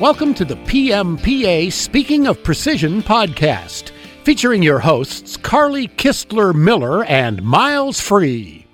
[0.00, 3.90] Welcome to the PMPA Speaking of Precision podcast,
[4.24, 8.66] featuring your hosts Carly Kistler Miller and Miles Free.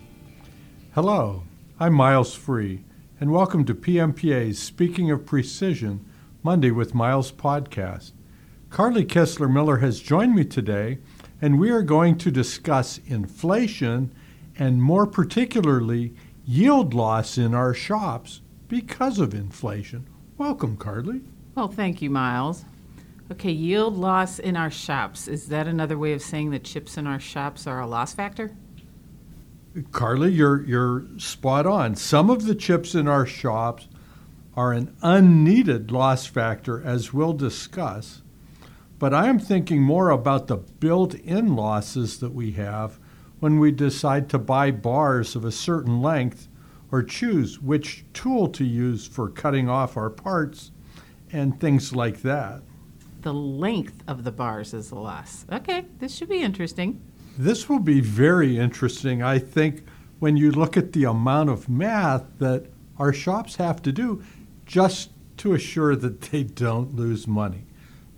[0.95, 1.42] Hello,
[1.80, 2.84] I'm Miles Free,
[3.18, 6.06] and welcome to PMPA's Speaking of Precision
[6.45, 8.12] Monday with Miles podcast.
[8.70, 10.98] Carly Kistler Miller has joined me today,
[11.42, 14.14] and we are going to discuss inflation
[14.56, 16.14] and, more particularly,
[16.45, 20.06] yield loss in our shops because of inflation.
[20.38, 21.22] Welcome, Carly.
[21.54, 22.64] Well, thank you, Miles.
[23.32, 25.28] Okay, yield loss in our shops.
[25.28, 28.54] Is that another way of saying that chips in our shops are a loss factor?
[29.92, 31.96] Carly, you're you're spot on.
[31.96, 33.88] Some of the chips in our shops
[34.54, 38.22] are an unneeded loss factor, as we'll discuss.
[38.98, 42.98] But I am thinking more about the built-in losses that we have
[43.41, 46.48] when we decide to buy bars of a certain length
[46.92, 50.70] or choose which tool to use for cutting off our parts
[51.33, 52.62] and things like that.
[53.23, 55.45] The length of the bars is loss.
[55.53, 57.01] Okay, this should be interesting.
[57.37, 59.84] This will be very interesting, I think,
[60.20, 62.67] when you look at the amount of math that
[62.98, 64.23] our shops have to do
[64.64, 67.67] just to assure that they don't lose money.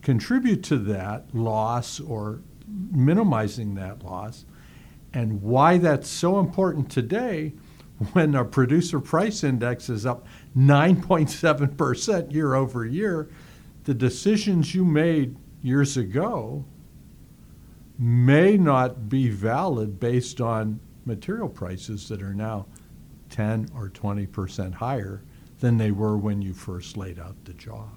[0.00, 2.40] contribute to that loss or
[2.90, 4.46] minimizing that loss,
[5.12, 7.52] and why that's so important today
[8.12, 10.26] when our producer price index is up
[10.56, 13.28] 9.7% year over year.
[13.84, 16.64] The decisions you made years ago
[17.98, 22.66] may not be valid based on material prices that are now
[23.34, 25.20] 10 or 20% higher
[25.58, 27.88] than they were when you first laid out the job.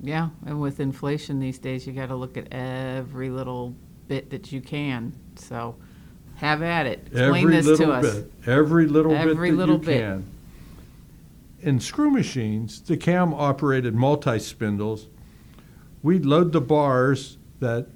[0.00, 3.74] yeah, and with inflation these days, you got to look at every little
[4.08, 5.12] bit that you can.
[5.36, 5.76] So,
[6.36, 7.00] have at it.
[7.08, 8.24] Explain every this to us.
[8.46, 10.00] Every little bit, every little Every bit that little you bit.
[10.00, 10.24] can.
[11.60, 15.08] In screw machines, the cam operated multi spindles.
[16.02, 17.88] We'd load the bars that,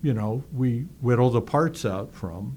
[0.00, 2.56] you know, we whittle the parts out from.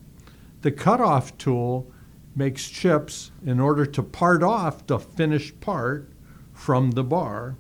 [0.62, 1.92] The cutoff tool
[2.38, 6.08] makes chips in order to part off the finished part
[6.54, 7.58] from the bar.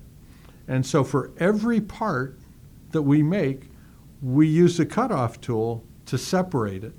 [0.67, 2.37] And so for every part
[2.91, 3.71] that we make,
[4.21, 6.93] we use a cutoff tool to separate it.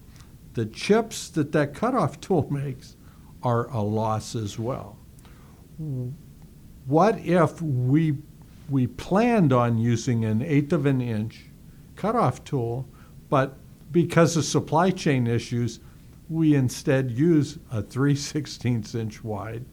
[0.55, 2.97] The chips that that cutoff tool makes
[3.43, 4.99] are a loss as well.
[6.87, 8.19] What if we
[8.69, 11.47] we planned on using an eighth of an inch
[11.97, 12.87] cutoff tool,
[13.31, 13.57] but
[13.91, 15.81] because of supply chain issues,
[16.29, 19.65] we instead use a 3 16 inch wide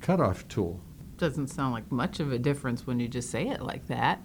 [0.00, 0.80] cutoff tool.
[1.18, 4.20] Doesn't sound like much of a difference when you just say it like that.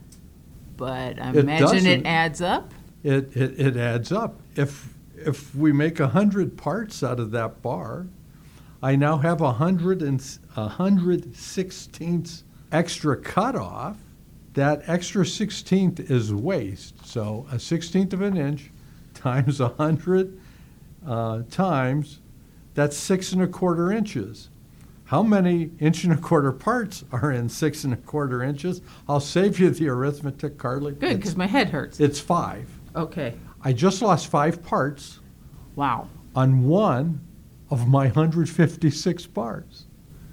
[0.78, 1.86] But I It imagine doesn't.
[1.88, 2.74] it adds up.
[3.04, 4.42] It, it, it adds up.
[4.56, 8.08] If, if we make 100 parts out of that bar,
[8.84, 13.98] I now have a 100 and, s- a 100 sixteenths extra cutoff.
[14.54, 17.06] That extra sixteenth is waste.
[17.06, 18.70] So a sixteenth of an inch
[19.14, 20.41] times a 100
[21.06, 22.20] uh, times,
[22.74, 24.50] that's six and a quarter inches.
[25.06, 28.82] how many inch and a quarter parts are in six and a quarter inches?
[29.10, 30.94] I'll save you the arithmetic, Carly.
[30.94, 32.00] Good, because my head hurts.
[32.00, 32.70] it's five.
[32.96, 33.34] Okay.
[33.64, 35.20] I just lost five parts
[35.76, 36.08] Wow.
[36.36, 37.20] on one
[37.70, 39.86] of my 156 bars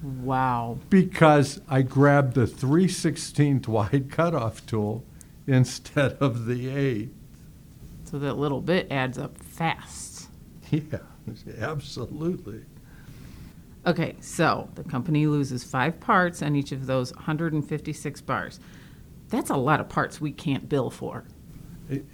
[0.02, 0.78] Wow.
[0.90, 5.02] because I grabbed the 3 16th wide cutoff tool
[5.46, 7.12] instead of the 8.
[8.04, 10.07] So that little bit adds up fast.
[10.90, 10.98] Yeah,
[11.58, 12.64] absolutely.
[13.86, 18.60] Okay, so the company loses five parts on each of those 156 bars.
[19.28, 21.24] That's a lot of parts we can't bill for.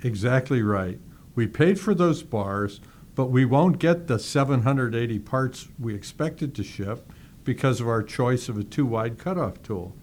[0.02, 1.00] Exactly right.
[1.34, 2.80] We paid for those bars,
[3.14, 7.12] but we won't get the 780 parts we expected to ship
[7.42, 9.96] because of our choice of a too wide cutoff tool.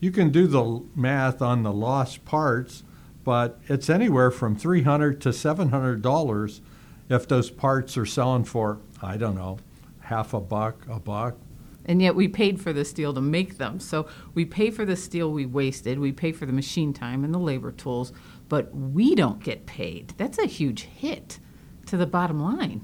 [0.00, 2.84] You can do the math on the lost parts,
[3.24, 6.60] but it's anywhere from 300 to 700 dollars
[7.08, 9.58] if those parts are selling for I don't know,
[10.00, 11.36] half a buck, a buck.
[11.84, 13.80] And yet we paid for the steel to make them.
[13.80, 17.32] So we pay for the steel we wasted, we pay for the machine time and
[17.32, 18.12] the labor tools,
[18.48, 20.12] but we don't get paid.
[20.16, 21.38] That's a huge hit
[21.86, 22.82] to the bottom line.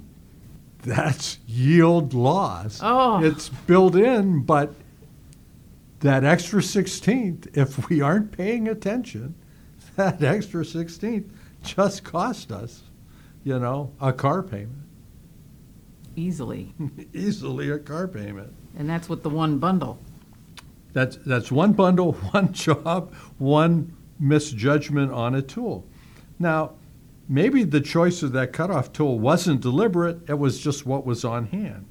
[0.83, 2.81] That's yield loss.
[2.83, 3.23] Oh.
[3.23, 4.75] It's built in, but
[6.01, 9.35] that extra 16th, if we aren't paying attention,
[9.97, 11.29] that extra 16th
[11.63, 12.83] just cost us,
[13.45, 14.83] you know, a car payment.
[16.17, 16.75] Easily.
[17.13, 18.53] Easily a car payment.
[18.77, 19.99] And that's with the one bundle.
[20.93, 25.87] That's, that's one bundle, one job, one misjudgment on a tool.
[26.39, 26.73] Now,
[27.29, 31.47] maybe the choice of that cutoff tool wasn't deliberate, it was just what was on
[31.47, 31.87] hand.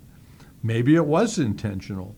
[0.63, 2.15] Maybe it was intentional.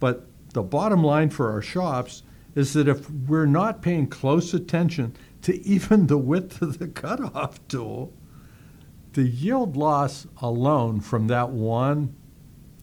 [0.00, 2.22] But the bottom line for our shops
[2.54, 7.66] is that if we're not paying close attention to even the width of the cutoff
[7.68, 8.12] tool,
[9.14, 12.14] the yield loss alone from that one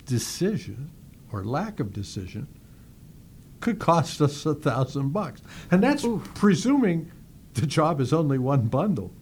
[0.05, 0.91] decision
[1.31, 2.47] or lack of decision
[3.59, 5.41] could cost us a thousand bucks.
[5.69, 6.21] And that's Ooh.
[6.33, 7.11] presuming
[7.53, 9.13] the job is only one bundle.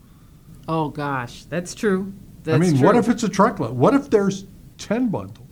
[0.68, 2.14] Oh gosh, that's true.
[2.44, 2.86] That's I mean, true.
[2.86, 3.76] what if it's a truckload?
[3.76, 4.46] What if there's
[4.78, 5.46] 10 bundles?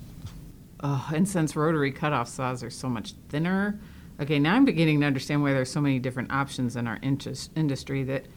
[0.81, 3.79] Oh, and since rotary cutoff saws are so much thinner,
[4.21, 7.51] okay, now I'm beginning to understand why there's so many different options in our interest,
[7.55, 8.03] industry.
[8.03, 8.27] That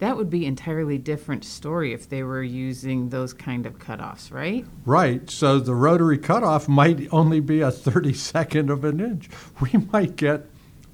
[0.00, 4.66] that would be entirely different story if they were using those kind of cutoffs, right?
[4.86, 5.28] Right.
[5.30, 9.28] So the rotary cutoff might only be a 32nd of an inch.
[9.60, 10.46] We might get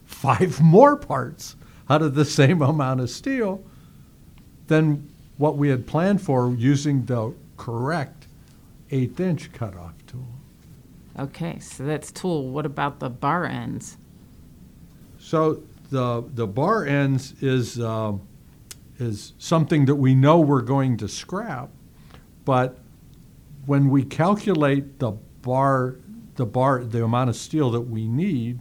[0.05, 1.55] five more parts
[1.89, 3.65] out of the same amount of steel
[4.67, 8.27] than what we had planned for using the correct
[8.91, 10.27] eighth inch cutoff tool.
[11.17, 12.49] Okay, so that's tool.
[12.49, 13.99] What about the bar ends?
[15.21, 18.21] So the the bar ends is um,
[18.99, 21.71] is something that we know we're going to scrap,
[22.45, 22.79] but
[23.67, 25.97] when we calculate the bar
[26.37, 28.61] the bar the amount of steel that we need,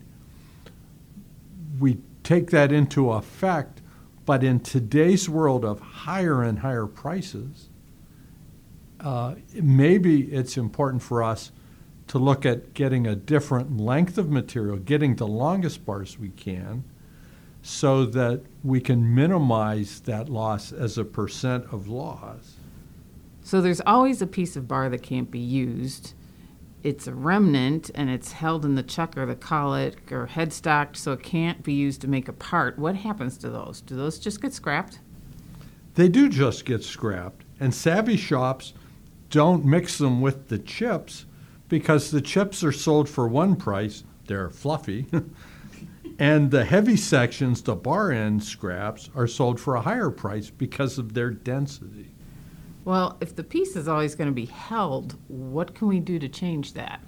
[1.80, 3.82] we take that into effect.
[4.26, 7.70] But in today's world of higher and higher prices,
[9.00, 11.52] uh, maybe it's important for us
[12.08, 16.84] to look at getting a different length of material, getting the longest bars we can,
[17.68, 22.58] so that we can minimize that loss as a percent of loss.
[23.42, 26.14] So there's always a piece of bar that can't be used.
[26.84, 31.14] It's a remnant and it's held in the chuck or the collet or headstocked, so
[31.14, 32.78] it can't be used to make a part.
[32.78, 33.82] What happens to those?
[33.82, 35.00] Do those just get scrapped?
[35.96, 38.74] They do just get scrapped, and savvy shops
[39.32, 41.26] don't mix them with the chips
[41.68, 45.08] because the chips are sold for one price, they're fluffy,
[46.20, 50.98] and the heavy sections, the bar end scraps, are sold for a higher price because
[50.98, 52.14] of their density.
[52.84, 56.30] Well, if the piece is always going to be held, what can we do to
[56.30, 57.02] change that?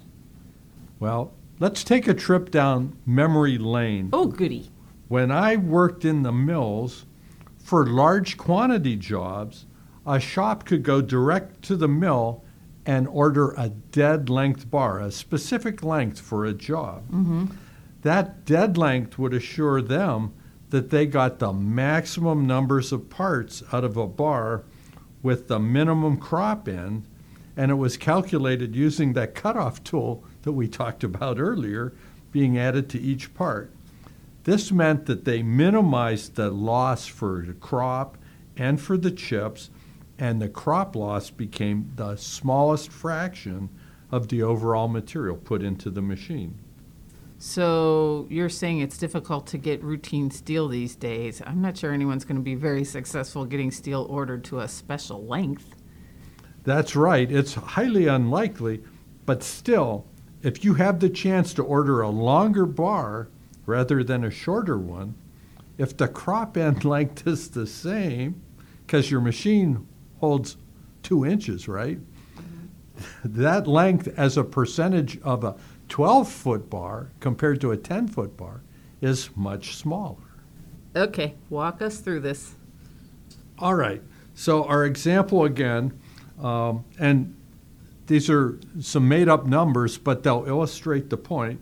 [0.98, 4.10] Well, let's take a trip down memory lane.
[4.12, 4.70] Oh, goody.
[5.06, 7.06] When I worked in the mills,
[7.56, 9.66] for large quantity jobs,
[10.06, 12.44] a shop could go direct to the mill
[12.84, 17.06] and order a dead length bar, a specific length for a job.
[17.10, 17.46] Mm-hmm.
[18.08, 20.32] That dead length would assure them
[20.70, 24.64] that they got the maximum numbers of parts out of a bar
[25.22, 27.06] with the minimum crop end,
[27.54, 31.92] and it was calculated using that cutoff tool that we talked about earlier
[32.32, 33.74] being added to each part.
[34.44, 38.16] This meant that they minimized the loss for the crop
[38.56, 39.68] and for the chips,
[40.18, 43.68] and the crop loss became the smallest fraction
[44.10, 46.58] of the overall material put into the machine.
[47.38, 51.40] So you're saying it's difficult to get routine steel these days.
[51.46, 55.24] I'm not sure anyone's going to be very successful getting steel ordered to a special
[55.24, 55.76] length.
[56.64, 58.82] That's right, it's highly unlikely,
[59.24, 60.06] but still,
[60.42, 63.28] if you have the chance to order a longer bar
[63.66, 65.14] rather than a shorter one,
[65.78, 68.42] if the crop end length is the same,
[68.84, 69.86] because your machine
[70.18, 70.56] holds
[71.04, 71.98] two inches, right?
[72.00, 73.42] Mm-hmm.
[73.42, 75.54] That length as a percentage of a
[75.88, 78.62] 12 foot bar compared to a 10 foot bar
[79.00, 80.16] is much smaller.
[80.96, 82.54] Okay, walk us through this.
[83.58, 84.02] All right.
[84.34, 85.98] So our example again,
[86.40, 87.34] um, and
[88.06, 91.60] these are some made up numbers, but they'll illustrate the point.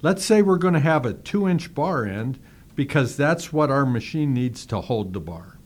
[0.00, 2.38] Let's say we're going to have a two inch bar end
[2.74, 5.58] because that's what our machine needs to hold the bar.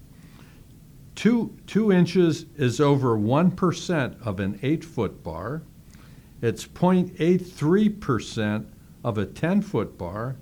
[1.15, 5.63] Two, two inches is over 1% of an eight foot bar.
[6.43, 8.67] It's 0.83%
[9.03, 10.37] of a 10 foot bar,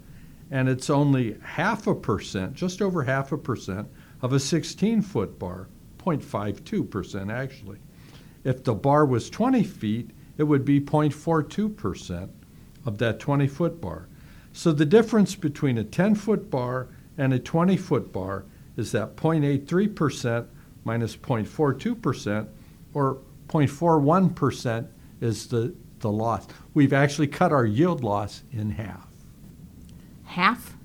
[0.51, 3.89] and it's only half a percent, just over half a percent,
[4.23, 7.79] of a 16 foot bar, 0.52% actually.
[8.43, 12.31] If the bar was 20 feet, it would be 0.42%
[12.85, 14.09] of that 20 foot bar.
[14.53, 18.45] So the difference between a 10 foot bar and a 20 foot bar
[18.77, 20.47] is that 0.83%
[20.85, 22.49] minus 0.42%,
[22.93, 24.89] or 0.41%
[25.21, 25.75] is the,
[26.05, 26.47] the loss.
[26.75, 29.09] We've actually cut our yield loss in half.
[30.25, 30.77] Half?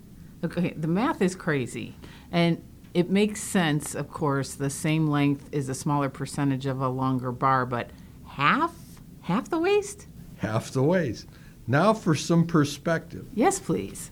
[0.46, 1.96] Okay, the math is crazy.
[2.32, 6.88] And it makes sense, of course, the same length is a smaller percentage of a
[6.88, 7.90] longer bar, but
[8.26, 8.74] half?
[9.22, 10.08] Half the waste?
[10.38, 11.28] Half the waste.
[11.68, 13.28] Now for some perspective.
[13.36, 14.12] Yes, please.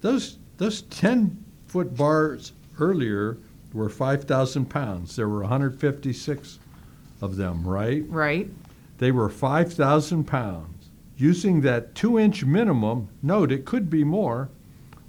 [0.00, 3.36] Those, those 10 foot bars earlier
[3.74, 5.16] were 5,000 pounds.
[5.16, 6.58] There were 156
[7.20, 8.04] of them, right?
[8.08, 8.50] Right.
[8.98, 10.90] They were 5,000 pounds.
[11.16, 14.50] Using that two inch minimum, note it could be more,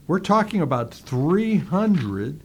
[0.07, 2.39] we're talking about 300,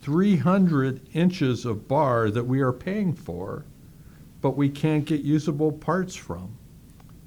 [0.00, 3.64] 300 inches of bar that we are paying for,
[4.40, 6.56] but we can't get usable parts from.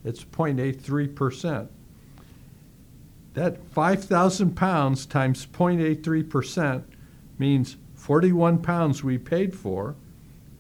[0.06, 1.68] It's 0.83%.
[3.34, 6.84] That 5,000 pounds times 0.83%
[7.38, 9.96] means 41 pounds we paid for,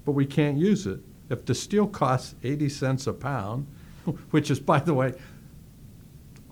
[0.05, 0.99] but we can't use it.
[1.31, 3.65] If the steel costs 80 cents a pound,
[4.31, 5.13] which is, by the way,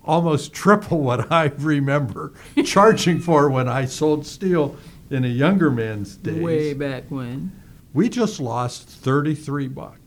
[0.05, 2.31] almost triple what I remember
[2.65, 4.77] charging for when I sold steel
[5.09, 6.41] in a younger man's days.
[6.41, 7.51] Way back when.
[7.93, 9.97] We just lost 33 bucks.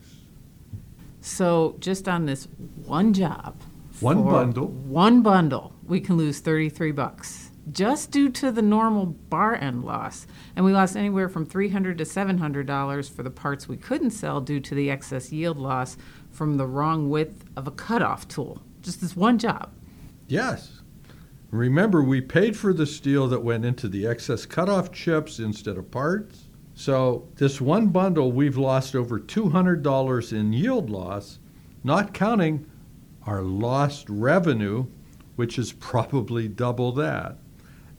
[1.21, 2.49] So, just on this
[2.87, 3.55] one job,
[4.01, 4.69] One bundle.
[4.69, 10.27] one bundle, we can lose 33 bucks just due to the normal bar end loss.
[10.57, 14.61] And we lost anywhere from $300 to $700 for the parts we couldn't sell due
[14.61, 15.97] to the excess yield loss
[16.31, 18.63] from the wrong width of a cutoff tool.
[18.81, 19.73] Just this one job.
[20.27, 20.81] Yes.
[21.51, 25.91] Remember, we paid for the steel that went into the excess cutoff chips instead of
[25.91, 26.49] parts.
[26.75, 31.39] So, this one bundle, we've lost over $200 in yield loss,
[31.85, 32.67] not counting
[33.27, 34.87] our lost revenue,
[35.37, 37.37] which is probably double that.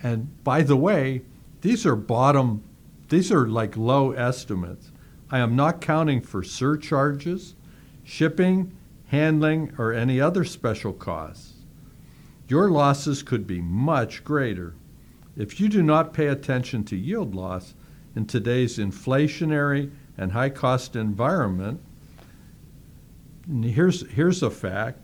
[0.04, 1.22] And by the way,
[1.62, 2.62] these are bottom,
[3.08, 4.92] these are like low estimates.
[5.32, 7.56] I am not counting for surcharges,
[8.04, 8.74] shipping,
[9.08, 11.54] handling, or any other special costs.
[12.50, 14.76] Your losses could be much greater.
[15.38, 17.74] If you do not pay attention to yield loss
[18.16, 21.82] in today's inflationary and high cost environment,
[23.62, 25.00] here's, here's a fact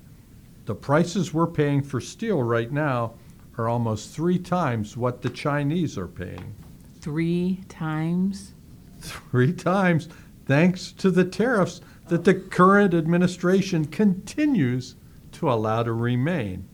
[0.65, 3.13] the prices we're paying for steel right now
[3.59, 6.55] are almost three times what the Chinese are paying.
[7.01, 8.53] Three times?
[9.01, 10.07] Three times,
[10.45, 14.95] thanks to the tariffs that the current administration continues
[15.33, 16.69] to allow to remain.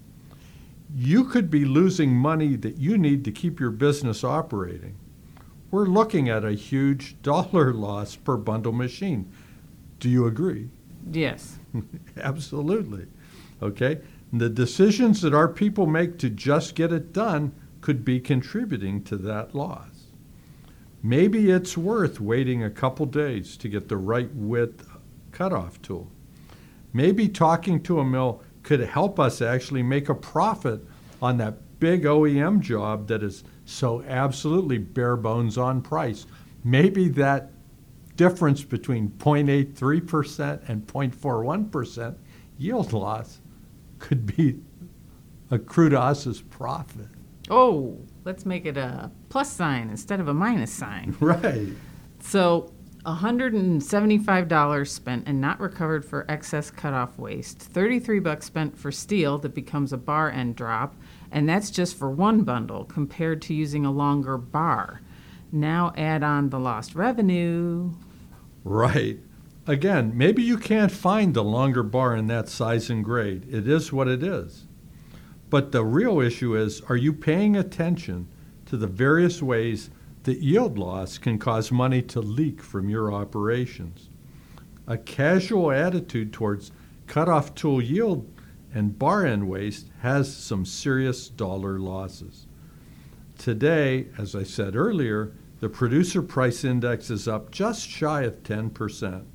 [0.94, 4.96] You could be losing money that you need to keep your business operating.
[5.72, 9.32] We're looking at a huge dollar loss per bundle machine.
[10.00, 10.70] Do you agree?
[11.12, 11.58] Yes.
[12.18, 13.08] Absolutely.
[13.62, 14.02] Okay?
[14.38, 19.16] The decisions that our people make to just get it done could be contributing to
[19.16, 20.08] that loss.
[21.02, 24.90] Maybe it's worth waiting a couple days to get the right width
[25.32, 26.12] cutoff tool.
[26.92, 30.86] Maybe talking to a mill could help us actually make a profit
[31.22, 36.26] on that big OEM job that is so absolutely bare bones on price.
[36.62, 37.52] Maybe that
[38.18, 42.16] difference between 0.83% and 0.41%
[42.58, 43.40] yield loss
[44.06, 44.60] could be
[45.50, 47.08] accrue to us as profit.
[47.50, 51.16] Oh, let's make it a plus sign instead of a minus sign.
[51.20, 51.70] Right.
[52.20, 52.72] So,
[53.06, 57.60] $175 spent and not recovered for excess cutoff waste.
[57.60, 60.96] 33 bucks spent for steel that becomes a bar end drop,
[61.32, 65.02] and that's just for one bundle compared to using a longer bar.
[65.52, 67.92] Now add on the lost revenue.
[68.64, 69.20] Right.
[69.68, 73.48] Again, maybe you can't find a longer bar in that size and grade.
[73.50, 74.66] It is what it is.
[75.50, 78.28] But the real issue is are you paying attention
[78.68, 79.90] to the various ways
[80.24, 84.10] that yield loss can cause money to leak from your operations?
[84.86, 86.72] A casual attitude towards
[87.08, 88.32] cutoff tool yield
[88.72, 92.46] and bar end waste has some serious dollar losses.
[93.38, 99.26] Today, as I said earlier, the producer price index is up just shy of 10%.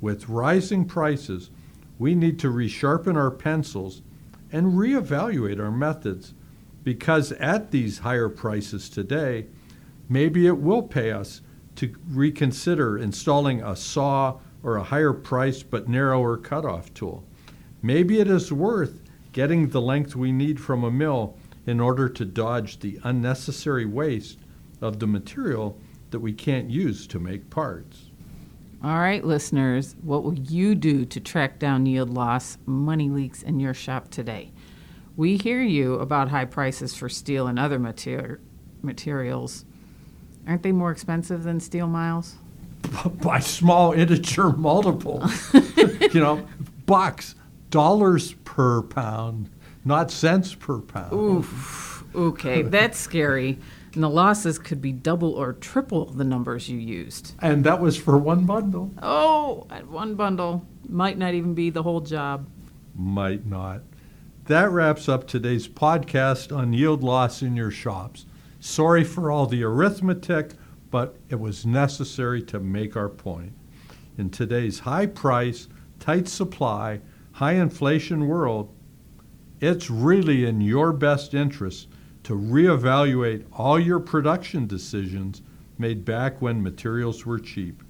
[0.00, 1.50] With rising prices,
[1.98, 4.02] we need to resharpen our pencils
[4.52, 6.34] and reevaluate our methods
[6.84, 9.46] because at these higher prices today,
[10.08, 11.40] maybe it will pay us
[11.76, 17.24] to reconsider installing a saw or a higher priced but narrower cutoff tool.
[17.82, 19.02] Maybe it is worth
[19.32, 21.36] getting the length we need from a mill
[21.66, 24.38] in order to dodge the unnecessary waste
[24.80, 25.78] of the material
[26.10, 28.07] that we can't use to make parts.
[28.82, 33.58] All right, listeners, what will you do to track down yield loss, money leaks in
[33.58, 34.52] your shop today?
[35.16, 38.40] We hear you about high prices for steel and other mater-
[38.82, 39.64] materials.
[40.46, 42.36] Aren't they more expensive than steel miles?
[43.20, 45.28] By small integer multiple.
[46.12, 46.46] you know,
[46.86, 47.34] bucks,
[47.70, 49.50] dollars per pound,
[49.84, 51.12] not cents per pound.
[51.12, 52.04] Oof.
[52.14, 53.58] Okay, that's scary.
[53.94, 57.34] And the losses could be double or triple the numbers you used.
[57.40, 58.92] And that was for one bundle.
[59.02, 60.66] Oh, at one bundle.
[60.88, 62.46] Might not even be the whole job.
[62.94, 63.82] Might not.
[64.46, 68.26] That wraps up today's podcast on yield loss in your shops.
[68.60, 70.52] Sorry for all the arithmetic,
[70.90, 73.52] but it was necessary to make our point.
[74.16, 75.68] In today's high price,
[76.00, 77.00] tight supply,
[77.32, 78.74] high inflation world,
[79.60, 81.88] it's really in your best interest
[82.28, 85.40] to reevaluate all your production decisions
[85.78, 87.82] made back when materials were cheap.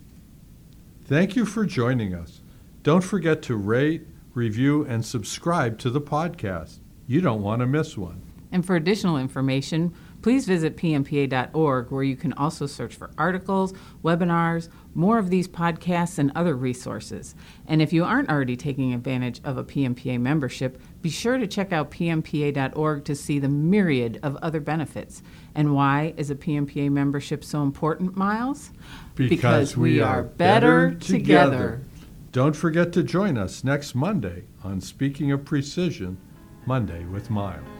[1.02, 2.40] Thank you for joining us.
[2.84, 6.78] Don't forget to rate, review, and subscribe to the podcast.
[7.08, 8.22] You don't want to miss one.
[8.52, 14.68] And for additional information, please visit pmpa.org, where you can also search for articles, webinars,
[14.94, 17.34] more of these podcasts, and other resources.
[17.66, 21.72] And if you aren't already taking advantage of a PMPA membership, be sure to check
[21.72, 25.22] out pmpa.org to see the myriad of other benefits.
[25.54, 28.70] And why is a PMPA membership so important, Miles?
[29.14, 31.82] Because, we are better together.
[32.32, 36.18] Don't forget to join us next Monday on Speaking of Precision,
[36.66, 37.77] Monday with Miles.